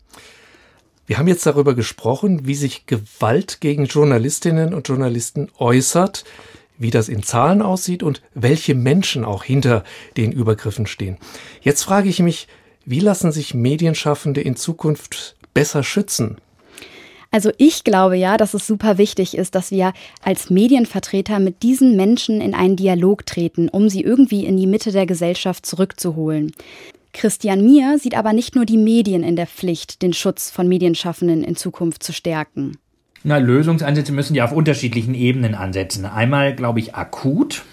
Wir 1.07 1.19
haben 1.19 1.29
jetzt 1.29 1.47
darüber 1.47 1.75
gesprochen, 1.75 2.47
wie 2.47 2.57
sich 2.57 2.87
Gewalt 2.87 3.61
gegen 3.61 3.85
Journalistinnen 3.87 4.75
und 4.75 4.89
Journalisten 4.89 5.49
äußert, 5.59 6.25
wie 6.79 6.91
das 6.91 7.09
in 7.09 7.23
Zahlen 7.23 7.63
aussieht 7.63 8.03
und 8.03 8.23
welche 8.35 8.75
Menschen 8.75 9.25
auch 9.25 9.45
hinter 9.45 9.85
den 10.17 10.33
Übergriffen 10.33 10.87
stehen. 10.87 11.17
Jetzt 11.63 11.85
frage 11.85 12.09
ich 12.09 12.19
mich, 12.19 12.49
wie 12.85 13.01
lassen 13.01 13.31
sich 13.31 13.55
Medienschaffende 13.55 14.41
in 14.41 14.57
Zukunft 14.57 15.37
besser 15.55 15.85
schützen? 15.85 16.39
Also 17.31 17.51
ich 17.59 17.85
glaube 17.85 18.17
ja, 18.17 18.37
dass 18.37 18.55
es 18.55 18.67
super 18.67 18.99
wichtig 18.99 19.37
ist, 19.37 19.55
dass 19.55 19.71
wir 19.71 19.93
als 20.23 20.49
Medienvertreter 20.51 21.39
mit 21.39 21.63
diesen 21.63 21.97
Menschen 21.97 22.41
in 22.41 22.55
einen 22.55 22.77
Dialog 22.77 23.27
treten, 23.27 23.69
um 23.69 23.89
sie 23.89 24.01
irgendwie 24.03 24.47
in 24.47 24.57
die 24.57 24.67
Mitte 24.67 24.93
der 24.93 25.07
Gesellschaft 25.07 25.67
zurückzuholen. 25.67 26.53
Christian 27.17 27.65
Mier 27.65 27.99
sieht 27.99 28.15
aber 28.15 28.35
nicht 28.35 28.55
nur 28.55 28.67
die 28.67 28.77
Medien 28.77 29.23
in 29.23 29.37
der 29.37 29.47
Pflicht, 29.47 30.03
den 30.03 30.13
Schutz 30.13 30.51
von 30.51 30.69
Medienschaffenden 30.69 31.43
in 31.43 31.57
Zukunft 31.57 32.03
zu 32.03 32.13
stärken. 32.13 32.77
Na, 33.25 33.39
Lösungsansätze 33.39 34.13
müssen 34.13 34.35
ja 34.35 34.45
auf 34.45 34.53
unterschiedlichen 34.53 35.15
Ebenen 35.15 35.55
ansetzen. 35.55 36.05
Einmal, 36.05 36.55
glaube 36.55 36.79
ich, 36.79 36.95
akut 36.95 37.65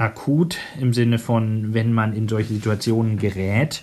akut 0.00 0.56
im 0.80 0.94
Sinne 0.94 1.18
von, 1.18 1.74
wenn 1.74 1.92
man 1.92 2.14
in 2.14 2.26
solche 2.26 2.54
Situationen 2.54 3.18
gerät, 3.18 3.82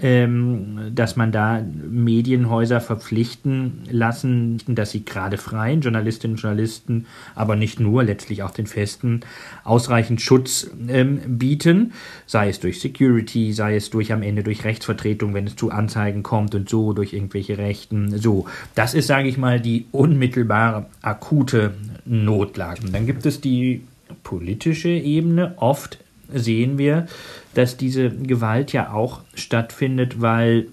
ähm, 0.00 0.92
dass 0.94 1.16
man 1.16 1.32
da 1.32 1.60
Medienhäuser 1.60 2.80
verpflichten 2.80 3.82
lassen, 3.90 4.58
dass 4.68 4.92
sie 4.92 5.04
gerade 5.04 5.38
freien 5.38 5.80
Journalistinnen 5.80 6.36
und 6.36 6.40
Journalisten, 6.40 7.06
aber 7.34 7.56
nicht 7.56 7.80
nur, 7.80 8.04
letztlich 8.04 8.44
auch 8.44 8.52
den 8.52 8.68
Festen, 8.68 9.22
ausreichend 9.64 10.20
Schutz 10.20 10.70
ähm, 10.86 11.38
bieten, 11.38 11.94
sei 12.26 12.48
es 12.48 12.60
durch 12.60 12.80
Security, 12.80 13.52
sei 13.52 13.74
es 13.74 13.90
durch 13.90 14.12
am 14.12 14.22
Ende 14.22 14.44
durch 14.44 14.64
Rechtsvertretung, 14.64 15.34
wenn 15.34 15.48
es 15.48 15.56
zu 15.56 15.72
Anzeigen 15.72 16.22
kommt 16.22 16.54
und 16.54 16.68
so, 16.68 16.92
durch 16.92 17.12
irgendwelche 17.12 17.58
Rechten. 17.58 18.16
So, 18.18 18.46
das 18.76 18.94
ist, 18.94 19.08
sage 19.08 19.26
ich 19.26 19.36
mal, 19.36 19.60
die 19.60 19.86
unmittelbare 19.90 20.86
akute 21.02 21.74
Notlage. 22.04 22.82
Dann 22.92 23.06
gibt 23.06 23.26
es 23.26 23.40
die 23.40 23.82
politische 24.26 24.88
Ebene. 24.88 25.54
Oft 25.58 25.98
sehen 26.28 26.78
wir, 26.78 27.06
dass 27.54 27.76
diese 27.76 28.10
Gewalt 28.10 28.72
ja 28.72 28.92
auch 28.92 29.20
stattfindet, 29.34 30.20
weil 30.20 30.66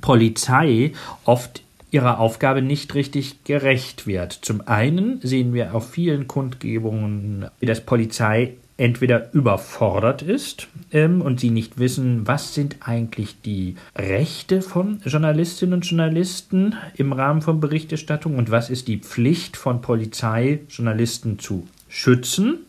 Polizei 0.00 0.90
oft 1.24 1.62
ihrer 1.92 2.18
Aufgabe 2.18 2.62
nicht 2.62 2.96
richtig 2.96 3.44
gerecht 3.44 4.08
wird. 4.08 4.32
Zum 4.32 4.66
einen 4.66 5.20
sehen 5.22 5.54
wir 5.54 5.72
auf 5.72 5.88
vielen 5.88 6.26
Kundgebungen, 6.26 7.46
wie 7.60 7.66
das 7.66 7.80
Polizei 7.80 8.54
entweder 8.76 9.32
überfordert 9.32 10.22
ist 10.22 10.66
ähm, 10.90 11.20
und 11.20 11.38
sie 11.38 11.50
nicht 11.50 11.78
wissen, 11.78 12.26
was 12.26 12.54
sind 12.54 12.78
eigentlich 12.80 13.40
die 13.42 13.76
Rechte 13.94 14.62
von 14.62 15.00
Journalistinnen 15.04 15.74
und 15.74 15.86
Journalisten 15.86 16.74
im 16.96 17.12
Rahmen 17.12 17.40
von 17.40 17.60
Berichterstattung 17.60 18.36
und 18.36 18.50
was 18.50 18.70
ist 18.70 18.88
die 18.88 18.98
Pflicht 18.98 19.56
von 19.56 19.80
Polizei, 19.80 20.58
Journalisten 20.68 21.38
zu 21.38 21.68
schützen. 21.94 22.66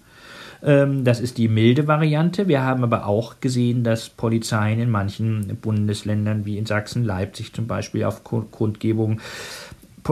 Ähm, 0.63 1.03
das 1.03 1.19
ist 1.19 1.37
die 1.37 1.47
milde 1.47 1.87
Variante. 1.87 2.47
Wir 2.47 2.61
haben 2.61 2.83
aber 2.83 3.07
auch 3.07 3.39
gesehen, 3.41 3.83
dass 3.83 4.09
Polizeien 4.09 4.79
in 4.79 4.89
manchen 4.89 5.57
Bundesländern 5.57 6.45
wie 6.45 6.57
in 6.57 6.65
Sachsen, 6.65 7.03
Leipzig 7.03 7.53
zum 7.53 7.67
Beispiel 7.67 8.03
auf 8.03 8.23
Kundgebungen 8.23 9.19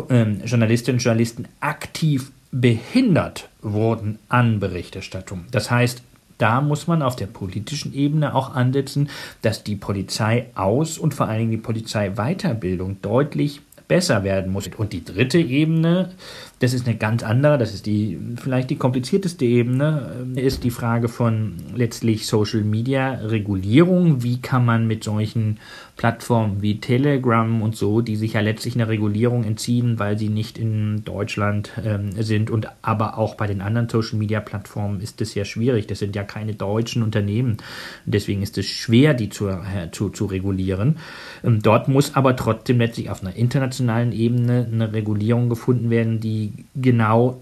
ähm, 0.09 0.41
Journalistinnen 0.43 0.97
und 0.97 1.03
Journalisten 1.03 1.47
aktiv 1.59 2.31
behindert 2.51 3.49
wurden 3.61 4.19
an 4.29 4.59
Berichterstattung. 4.59 5.45
Das 5.51 5.69
heißt, 5.69 6.01
da 6.39 6.61
muss 6.61 6.87
man 6.87 7.03
auf 7.03 7.15
der 7.15 7.27
politischen 7.27 7.93
Ebene 7.93 8.33
auch 8.33 8.55
ansetzen, 8.55 9.09
dass 9.43 9.63
die 9.63 9.75
Polizei 9.75 10.47
aus 10.55 10.97
und 10.97 11.13
vor 11.13 11.27
allen 11.27 11.39
Dingen 11.39 11.51
die 11.51 11.57
Polizeiweiterbildung 11.57 12.97
deutlich 13.01 13.61
besser 13.87 14.23
werden 14.23 14.51
muss. 14.51 14.69
Und 14.77 14.93
die 14.93 15.03
dritte 15.03 15.39
Ebene, 15.39 16.11
das 16.59 16.73
ist 16.73 16.87
eine 16.87 16.97
ganz 16.97 17.23
andere, 17.23 17.57
das 17.57 17.73
ist 17.73 17.85
die 17.85 18.17
vielleicht 18.41 18.69
die 18.69 18.77
komplizierteste 18.77 19.45
Ebene, 19.45 20.27
äh, 20.35 20.41
ist 20.41 20.63
die 20.63 20.71
Frage 20.71 21.09
von 21.09 21.55
letztlich 21.75 22.27
Social 22.27 22.61
Media 22.61 23.13
Regulierung. 23.13 24.23
Wie 24.23 24.41
kann 24.41 24.65
man 24.65 24.87
mit 24.87 25.03
solchen 25.03 25.59
Plattformen 25.95 26.61
wie 26.61 26.79
Telegram 26.79 27.61
und 27.61 27.75
so, 27.75 28.01
die 28.01 28.15
sich 28.15 28.33
ja 28.33 28.41
letztlich 28.41 28.75
einer 28.75 28.87
Regulierung 28.87 29.43
entziehen, 29.43 29.99
weil 29.99 30.17
sie 30.17 30.29
nicht 30.29 30.57
in 30.57 31.05
Deutschland 31.05 31.71
ähm, 31.85 32.11
sind 32.19 32.49
und 32.49 32.67
aber 32.81 33.17
auch 33.17 33.35
bei 33.35 33.45
den 33.45 33.61
anderen 33.61 33.87
Social 33.87 34.17
Media 34.17 34.39
Plattformen 34.39 35.01
ist 35.01 35.21
es 35.21 35.35
ja 35.35 35.45
schwierig. 35.45 35.85
Das 35.87 35.99
sind 35.99 36.15
ja 36.15 36.23
keine 36.23 36.55
deutschen 36.55 37.03
Unternehmen. 37.03 37.57
Deswegen 38.05 38.41
ist 38.41 38.57
es 38.57 38.65
schwer, 38.65 39.13
die 39.13 39.29
zu, 39.29 39.47
äh, 39.47 39.91
zu, 39.91 40.09
zu 40.09 40.25
regulieren. 40.25 40.97
Ähm, 41.43 41.61
dort 41.61 41.87
muss 41.87 42.15
aber 42.15 42.35
trotzdem 42.35 42.79
letztlich 42.79 43.09
auf 43.11 43.21
einer 43.21 43.35
internationalen 43.35 44.11
Ebene 44.11 44.67
eine 44.71 44.93
Regulierung 44.93 45.47
gefunden 45.47 45.89
werden, 45.91 46.19
die 46.19 46.53
genau 46.75 47.41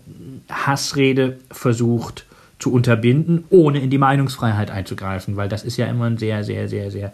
Hassrede 0.49 1.39
versucht 1.49 2.25
zu 2.59 2.71
unterbinden, 2.71 3.45
ohne 3.49 3.79
in 3.79 3.89
die 3.89 3.97
Meinungsfreiheit 3.97 4.69
einzugreifen, 4.69 5.35
weil 5.35 5.49
das 5.49 5.63
ist 5.63 5.77
ja 5.77 5.87
immer 5.87 6.05
ein 6.05 6.17
sehr, 6.17 6.43
sehr, 6.43 6.67
sehr, 6.69 6.91
sehr 6.91 7.11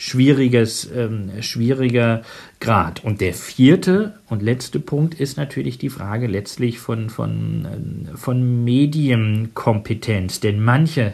schwieriges, 0.00 0.90
ähm, 0.96 1.30
schwieriger 1.42 2.22
Grad. 2.58 3.04
Und 3.04 3.20
der 3.20 3.34
vierte 3.34 4.14
und 4.30 4.40
letzte 4.40 4.80
Punkt 4.80 5.12
ist 5.12 5.36
natürlich 5.36 5.76
die 5.76 5.90
Frage 5.90 6.26
letztlich 6.26 6.78
von, 6.78 7.10
von, 7.10 7.66
äh, 7.66 8.16
von 8.16 8.64
Medienkompetenz, 8.64 10.40
denn 10.40 10.64
manche 10.64 11.12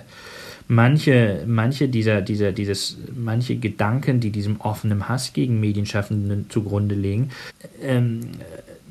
manche, 0.69 1.45
manche 1.47 1.89
dieser, 1.89 2.23
dieser, 2.23 2.53
dieses, 2.53 2.97
manche 3.13 3.57
Gedanken, 3.57 4.21
die 4.21 4.31
diesem 4.31 4.61
offenen 4.61 5.09
Hass 5.09 5.33
gegen 5.33 5.59
Medienschaffenden 5.59 6.49
zugrunde 6.49 6.95
liegen, 6.95 7.31
ähm, 7.83 8.21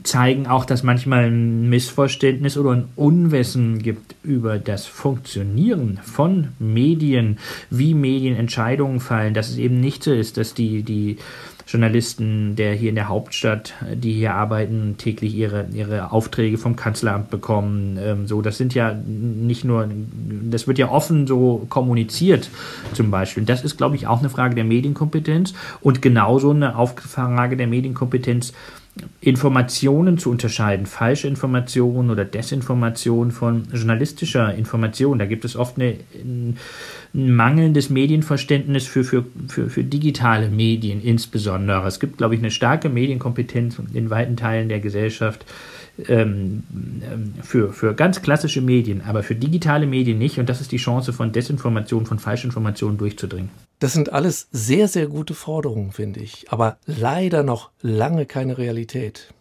zeigen 0.05 0.47
auch, 0.47 0.65
dass 0.65 0.83
manchmal 0.83 1.25
ein 1.25 1.69
Missverständnis 1.69 2.57
oder 2.57 2.71
ein 2.71 2.89
Unwissen 2.95 3.79
gibt 3.81 4.15
über 4.23 4.59
das 4.59 4.85
Funktionieren 4.85 5.99
von 6.03 6.49
Medien, 6.59 7.39
wie 7.69 7.93
Medienentscheidungen 7.93 8.99
fallen, 8.99 9.33
dass 9.33 9.49
es 9.49 9.57
eben 9.57 9.79
nicht 9.79 10.03
so 10.03 10.13
ist, 10.13 10.37
dass 10.37 10.53
die, 10.53 10.83
die 10.83 11.17
Journalisten 11.67 12.55
der 12.55 12.73
hier 12.73 12.89
in 12.89 12.95
der 12.95 13.09
Hauptstadt, 13.09 13.73
die 13.91 14.13
hier 14.13 14.35
arbeiten, 14.35 14.95
täglich 14.97 15.33
ihre, 15.33 15.67
ihre 15.73 16.11
Aufträge 16.11 16.57
vom 16.57 16.75
Kanzleramt 16.75 17.31
bekommen. 17.31 17.97
Ähm, 17.99 18.27
so, 18.27 18.41
das 18.41 18.57
sind 18.57 18.75
ja 18.75 18.93
nicht 18.93 19.65
nur, 19.65 19.89
das 20.43 20.67
wird 20.67 20.77
ja 20.77 20.89
offen 20.89 21.25
so 21.25 21.65
kommuniziert 21.69 22.49
zum 22.93 23.09
Beispiel. 23.09 23.43
Das 23.43 23.63
ist, 23.63 23.77
glaube 23.77 23.95
ich, 23.95 24.05
auch 24.05 24.19
eine 24.19 24.29
Frage 24.29 24.53
der 24.53 24.63
Medienkompetenz 24.63 25.53
und 25.81 26.01
genauso 26.01 26.51
eine 26.51 26.75
Frage 26.97 27.57
der 27.57 27.67
Medienkompetenz, 27.67 28.53
Informationen 29.19 30.17
zu 30.17 30.29
unterscheiden, 30.29 30.85
falsche 30.85 31.27
Informationen 31.27 32.09
oder 32.09 32.23
Desinformation 32.23 33.31
von 33.31 33.63
journalistischer 33.73 34.55
Information. 34.55 35.19
Da 35.19 35.25
gibt 35.25 35.43
es 35.43 35.57
oft 35.57 35.77
eine, 35.77 35.97
ein, 36.13 36.57
mangelndes 37.11 37.89
Medienverständnis 37.89 38.87
für, 38.87 39.03
für, 39.03 39.25
für, 39.47 39.69
für 39.69 39.83
digitale 39.83 40.49
Medien 40.49 41.01
insbesondere. 41.01 41.87
Es 41.87 41.99
gibt, 41.99 42.17
glaube 42.17 42.35
ich, 42.35 42.41
eine 42.41 42.51
starke 42.51 42.87
Medienkompetenz 42.87 43.79
in 43.93 44.09
weiten 44.09 44.37
Teilen 44.37 44.69
der 44.69 44.79
Gesellschaft 44.79 45.45
ähm, 46.07 46.63
für, 47.41 47.73
für 47.73 47.93
ganz 47.93 48.21
klassische 48.21 48.61
Medien, 48.61 49.01
aber 49.01 49.23
für 49.23 49.35
digitale 49.35 49.87
Medien 49.87 50.17
nicht. 50.17 50.39
Und 50.39 50.49
das 50.49 50.61
ist 50.61 50.71
die 50.71 50.77
Chance 50.77 51.13
von 51.13 51.31
Desinformation, 51.31 52.05
von 52.05 52.19
Falschinformationen 52.19 52.97
durchzudringen. 52.97 53.49
Das 53.79 53.93
sind 53.93 54.11
alles 54.11 54.47
sehr, 54.51 54.87
sehr 54.87 55.07
gute 55.07 55.33
Forderungen, 55.33 55.91
finde 55.91 56.21
ich, 56.21 56.45
aber 56.49 56.77
leider 56.85 57.43
noch 57.43 57.71
lange 57.81 58.25
keine 58.25 58.57
Realität. 58.57 59.33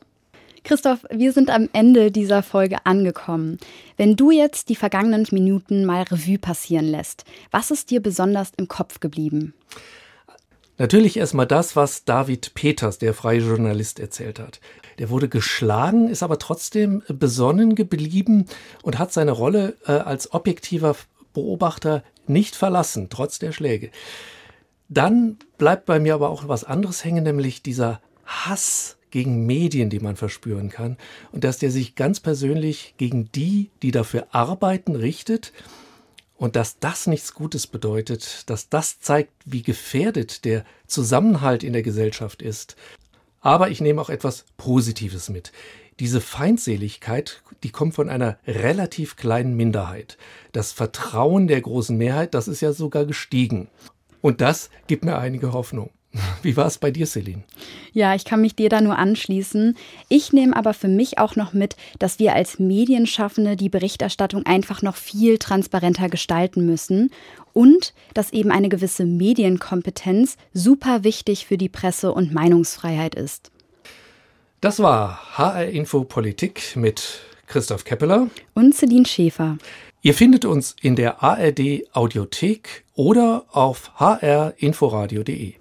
Christoph, 0.65 1.05
wir 1.11 1.33
sind 1.33 1.51
am 1.51 1.69
Ende 1.75 2.11
dieser 2.11 2.43
Folge 2.43 2.79
angekommen. 2.85 3.59
Wenn 3.99 4.17
du 4.17 4.31
jetzt 4.31 4.71
die 4.71 4.77
vergangenen 4.77 5.27
Minuten 5.31 5.85
mal 5.85 6.03
Revue 6.05 6.39
passieren 6.39 6.87
lässt, 6.87 7.25
was 7.51 7.71
ist 7.71 7.91
dir 7.91 8.01
besonders 8.01 8.51
im 8.57 8.67
Kopf 8.67 8.99
geblieben? 9.01 9.53
Natürlich 10.79 11.19
erstmal 11.19 11.47
das, 11.47 11.77
was 11.77 12.05
David 12.05 12.55
Peters, 12.55 12.99
der 12.99 13.15
freie 13.15 13.41
Journalist, 13.41 14.01
erzählt 14.01 14.41
hat. 14.41 14.61
Der 14.99 15.11
wurde 15.11 15.29
geschlagen, 15.29 16.09
ist 16.09 16.23
aber 16.23 16.39
trotzdem 16.39 17.03
besonnen 17.09 17.75
geblieben 17.75 18.47
und 18.83 18.99
hat 18.99 19.13
seine 19.13 19.33
Rolle 19.33 19.77
äh, 19.87 19.93
als 19.93 20.33
objektiver 20.33 20.97
Beobachter 21.33 22.03
nicht 22.27 22.57
verlassen, 22.57 23.09
trotz 23.11 23.39
der 23.39 23.53
Schläge. 23.53 23.91
Dann 24.89 25.39
bleibt 25.59 25.87
bei 25.87 25.99
mir 25.99 26.15
aber 26.15 26.31
auch 26.31 26.49
was 26.49 26.65
anderes 26.65 27.05
hängen, 27.05 27.25
nämlich 27.25 27.63
dieser 27.63 28.01
Hass 28.25 28.97
gegen 29.11 29.47
Medien, 29.47 29.91
die 29.91 30.01
man 30.01 30.17
verspüren 30.17 30.71
kann, 30.71 30.97
und 31.33 31.45
dass 31.45 31.59
der 31.59 31.71
sich 31.71 31.95
ganz 31.95 32.21
persönlich 32.21 32.95
gegen 32.97 33.31
die, 33.33 33.71
die 33.83 33.93
dafür 33.93 34.29
arbeiten, 34.33 34.97
richtet 34.97 35.53
und 36.37 36.57
dass 36.57 36.79
das 36.79 37.07
nichts 37.07 37.33
Gutes 37.33 37.67
bedeutet, 37.67 38.51
dass 38.51 38.69
das 38.69 39.01
zeigt, 39.01 39.33
wie 39.45 39.63
gefährdet 39.63 40.45
der 40.45 40.65
Zusammenhalt 40.87 41.63
in 41.63 41.73
der 41.73 41.83
Gesellschaft 41.83 42.43
ist. 42.43 42.77
Aber 43.45 43.69
ich 43.69 43.83
nehme 43.83 44.01
auch 44.01 44.09
etwas 44.09 44.47
Positives 44.57 45.29
mit. 45.29 45.53
Diese 46.01 46.23
Feindseligkeit, 46.23 47.43
die 47.63 47.71
kommt 47.71 47.95
von 47.95 48.09
einer 48.09 48.39
relativ 48.47 49.17
kleinen 49.17 49.55
Minderheit. 49.55 50.17
Das 50.53 50.73
Vertrauen 50.73 51.47
der 51.47 51.61
großen 51.61 51.97
Mehrheit, 51.97 52.33
das 52.33 52.49
ist 52.49 52.63
ja 52.63 52.73
sogar 52.73 53.05
gestiegen. 53.05 53.69
Und 54.23 54.41
das 54.41 54.71
gibt 54.87 55.05
mir 55.05 55.19
einige 55.19 55.53
Hoffnung. 55.53 55.91
Wie 56.43 56.57
war 56.57 56.67
es 56.67 56.79
bei 56.79 56.91
dir, 56.91 57.07
Celine? 57.07 57.43
Ja, 57.93 58.15
ich 58.15 58.25
kann 58.25 58.41
mich 58.41 58.55
dir 58.55 58.69
da 58.69 58.81
nur 58.81 58.99
anschließen. 58.99 59.77
Ich 60.09 60.33
nehme 60.33 60.57
aber 60.57 60.75
für 60.75 60.89
mich 60.89 61.19
auch 61.19 61.37
noch 61.37 61.53
mit, 61.53 61.77
dass 61.99 62.19
wir 62.19 62.35
als 62.35 62.59
Medienschaffende 62.59 63.57
die 63.57 63.69
Berichterstattung 63.69 64.47
einfach 64.47 64.83
noch 64.83 64.97
viel 64.97 65.39
transparenter 65.39 66.09
gestalten 66.09 66.67
müssen 66.67 67.11
und 67.53 67.95
dass 68.15 68.33
eben 68.33 68.51
eine 68.51 68.69
gewisse 68.69 69.05
Medienkompetenz 69.05 70.37
super 70.53 71.05
wichtig 71.05 71.47
für 71.47 71.59
die 71.59 71.69
Presse- 71.69 72.13
und 72.13 72.33
Meinungsfreiheit 72.33 73.15
ist. 73.15 73.51
Das 74.61 74.81
war 74.81 75.37
HR 75.37 75.67
Info 75.67 76.05
Politik 76.05 76.75
mit 76.77 77.21
Christoph 77.47 77.85
Keppeler 77.85 78.29
und 78.55 78.75
Celine 78.75 79.07
Schäfer. 79.07 79.59
Ihr 80.01 80.15
findet 80.15 80.45
uns 80.45 80.75
in 80.81 80.97
der 80.97 81.23
ARD 81.23 81.85
Audiothek 81.93 82.85
oder 82.95 83.45
auf 83.51 83.93
hrinforadio.de. 83.99 85.55